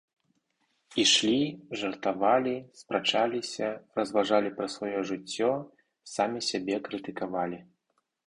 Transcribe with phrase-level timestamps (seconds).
[1.01, 1.35] Ішлі,
[1.81, 3.67] жартавалі, спрачаліся,
[3.99, 5.51] разважалі пра сваё жыццё,
[6.15, 7.59] самі сябе крытыкавалі.